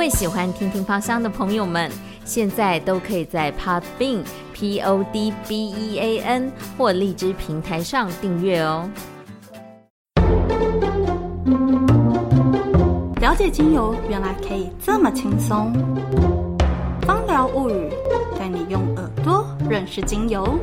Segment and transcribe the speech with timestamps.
[0.00, 1.90] 位喜欢听听芳香的朋友们，
[2.24, 8.88] 现在都可以在 Podbean P O D B E A N 或荔枝平台上订阅哦。
[13.20, 15.70] 了解精油原来可以这么轻松，
[17.02, 17.90] 芳疗物语
[18.38, 20.58] 带你用耳朵认识精油。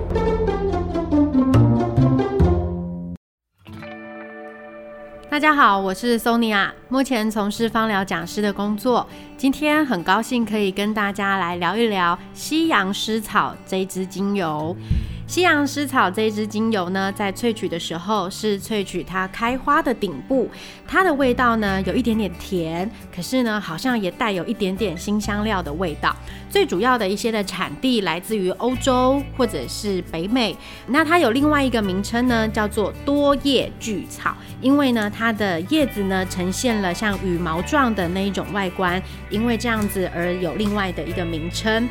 [5.37, 9.07] 大家好，我是 Sonia，目前从事芳疗讲师的工作。
[9.37, 14.75] 今天很高兴可以跟大家来聊一聊西洋湿草这支精油。
[15.27, 20.49] 西洋湿草这支精油呢，在萃取的时候是萃取它开花的顶部，
[20.87, 26.15] 它的味道呢有一点点甜，可是呢好像也带有一点点新香料的味道。
[26.49, 30.55] 最主要的一些的产地来自于欧洲或者是北美。
[30.87, 38.99] 那它有另外一个名称呢，叫做多叶巨草，因为呢它的叶子呢呈现了像羽毛状的那一种外观，
[39.29, 41.85] 因为这样子而有另外的一个名称。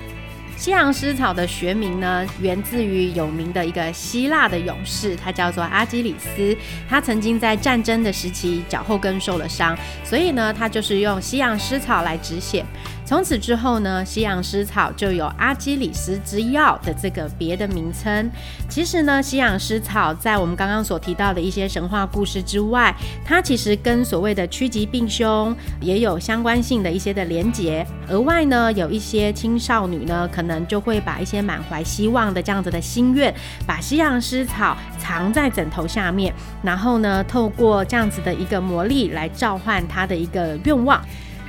[0.56, 6.56] 西洋湿草的学名呢，源自于有名的一个希腊的勇士，他叫做阿基里斯。
[6.88, 12.64] 他曾经在战争的时期脚后跟受了伤，所以呢，他就是用西洋湿草来止血。
[13.06, 18.28] 从此之后呢，西洋湿草就有阿基里斯之药的这个别的名称。
[18.68, 22.92] 其实呢，西洋湿草在我们刚刚所提到的一些神话故事之外，
[23.24, 27.86] 它其实跟所谓的趋吉避凶也有相关性的一些的连结。
[28.08, 33.32] 额外呢，有一些青少女呢，可能就会把一些满怀希望的这样子的心愿，
[33.64, 41.00] 把西洋湿草藏在枕头下面，然后呢，透过这样子的一个魔力来召唤他的一个愿望。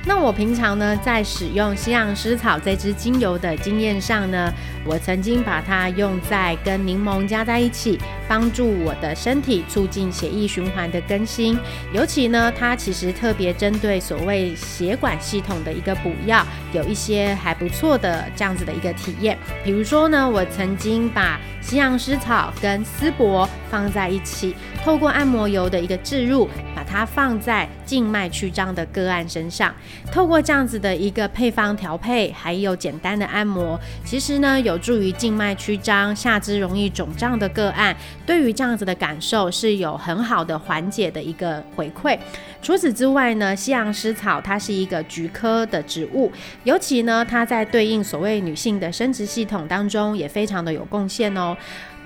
[0.08, 4.50] 那我平常呢，在使用西洋湿草这支精油的经验上呢，
[4.82, 11.58] 我曾经把它用在跟柠檬加在一起，帮助我的身体促进血液循环的更新。
[11.92, 19.36] 尤其呢，它其实特别针对所谓血管系统的一个补药，有一些还不错的这样子的一个体验。
[19.62, 26.48] 比如说呢，我曾经把西洋湿草跟丝柏放在一起，透过按摩油的一个置入，
[26.88, 29.74] 它放在静脉曲张的个案身上。
[30.10, 37.94] 透过这样子的一个配方调配，还有简单的按摩，其实呢有助于静脉曲张、下肢容易肿胀的个案，
[38.24, 42.18] 对于这样子的感受是有很好的缓解的一个回馈。
[42.60, 46.32] 除此之外呢，西洋湿草它是一个菊科的植物，
[46.64, 51.56] 尤其呢它在对应所谓女性的生殖系统当中也非常的有贡献哦。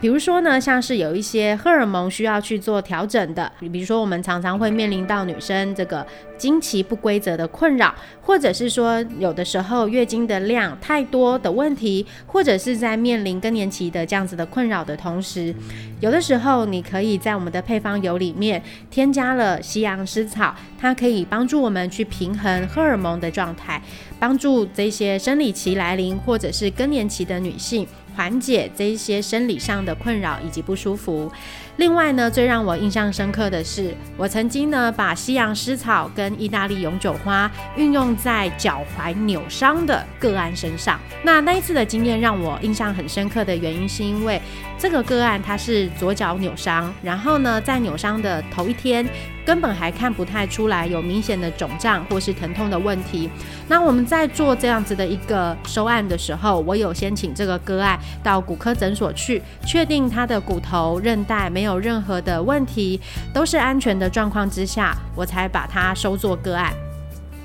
[0.02, 6.04] 比如说呢，像是有一些荷尔蒙需要去做调整的，比如说我们常常会面临到女生这个
[6.36, 15.54] 经期不规则的困扰，或者是说有的时候月经的量太多的问题，或者是在面临更年期的这样子的困扰的同时，
[16.00, 23.80] 有的时候你可以在我们的配方油里面添加了西洋湿草，它可以帮助我们去平衡荷尔蒙的状态，
[24.18, 27.86] 帮助这些生理期来临或者是更年期的女性。
[28.14, 31.32] 缓解这一些生理上的困扰以及不舒服。
[31.78, 41.00] 另外呢，最让我印象深刻的是，我曾经呢把西洋湿草跟意大利永久花运用在脚踝扭伤的个案身上。
[41.24, 44.40] 那那一次的经验让我印象很深刻的原因，是因为
[44.78, 49.08] 这个个案他是左脚扭伤，然后呢在扭伤的头一天
[49.46, 53.30] 根本还看不太出来有明显的肿胀或是疼痛的问题。
[53.66, 61.61] 那我们在做这样子的一个收案的时候，我有先请这个个案到骨科诊所去，确定他的骨头韧带没。
[61.62, 63.00] 没有任何的问题，
[63.32, 66.72] 都是安全的状况之下，我才把它收作个案。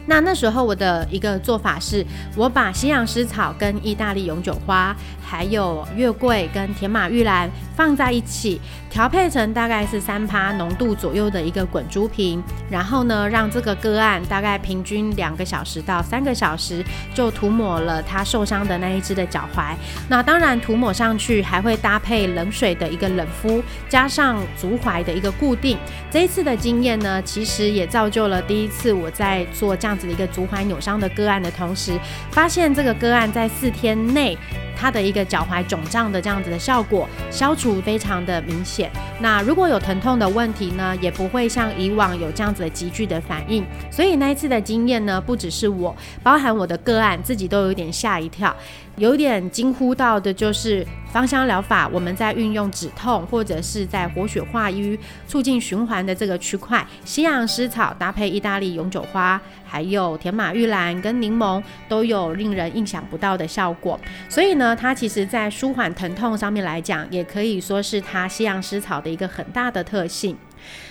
[0.07, 2.03] 那那时候我的一个做法是，
[2.35, 8.59] 我把西洋湿草跟意大利永久花，还有月桂跟甜马玉兰放在一起，
[8.89, 12.41] 调配成大概是三趴浓度左右的一个滚珠瓶，
[12.71, 16.81] 然后呢，让这个个案大概平均两个小时到三个小时
[17.13, 19.75] 就涂抹了他受伤的那一只的脚踝。
[20.07, 25.77] 那当然涂抹上去还会搭配冷水的一个冷敷，加上足踝的一个固定。
[26.09, 29.96] 这一次的经验呢，其实也造就了第一次我在做这样。
[30.05, 31.97] 一个足踝扭伤的个案的同时，
[32.29, 34.37] 发现这个个案在四天内，
[34.77, 38.91] 他的一个脚踝肿胀的这样子的效果消除非常的明显。
[39.19, 43.65] 那如果有疼痛的问题呢，也不会像以往有这样子的急剧的反应。
[43.89, 48.55] 所以那一次的经验呢，不只是我，包含我的个案自己都有点吓一跳。
[48.97, 63.99] 有点惊呼到的就是芳香疗法，我们在运用止痛或者是在活血化瘀、促进循环的这个区块，西洋湿草搭配意大利永久花，还有甜马玉兰跟柠檬，都有令人意想不到的效果。
[64.29, 64.66] 所以呢。
[64.67, 70.35] 呢，它其实在舒缓疼痛上面来讲，也可以说是它西洋湿草的一个很大的特性。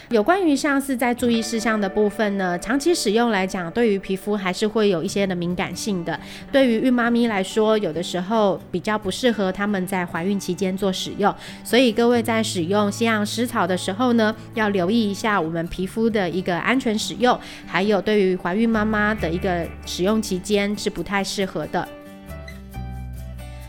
[0.08, 6.18] 有关于像是在注意事项的部分呢，长期使用来讲，对于皮肤还是会有一些的敏感性的。
[6.50, 21.86] 对于孕妈咪来说，有的时候比较不适合他们在怀孕期间做使用，所以各位在使用西洋湿草的时候呢，要留意一下我们皮肤的一个安全使用，还有对于怀孕妈妈的一个使用期间是不太适合的。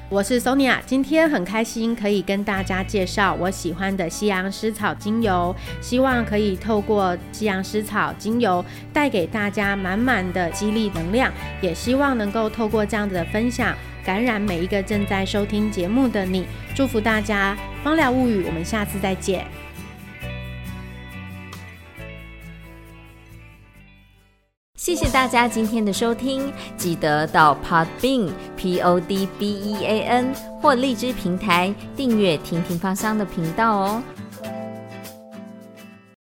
[0.10, 8.64] 我是 Sonia，今天很开心可以跟大家介绍我喜欢的西洋湿草精油，希望可以透过西洋湿草精油
[8.94, 13.76] 带给大家满满的激励能量，也希望能够透过这样子的分享，
[14.06, 17.58] 感染每一个正在收听节目的你，祝福大家。
[17.84, 19.46] 芳疗物语，我们下次再见。
[24.88, 34.02] 谢谢大家今天的收听，记得到 Podbean P O D B E A N 或荔枝平台订阅“婷婷芳香”的频道哦。